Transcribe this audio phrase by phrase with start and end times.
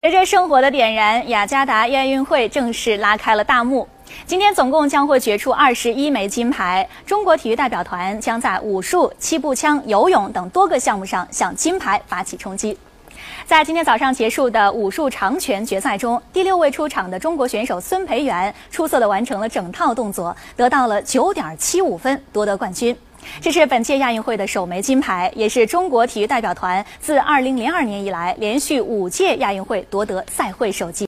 [0.00, 3.88] 随着生活的点燃，雅加达亚运会正式拉开了大幕。
[4.26, 12.78] 今天总共将会决出二十一枚金牌，中国体育代表团将在武术、气步枪、游泳等多个项目上向金牌发起冲击。
[13.44, 22.96] 在今天早上结束的武术长拳决赛中，第六位出场的中国选手孙培元出色地完成了整套动作，得到了九点七五分，夺得冠军。
[23.40, 31.07] 这是本届亚运会的首枚金牌，也是中国体育代表团自2002年以来连续五届亚运会夺得赛会首金。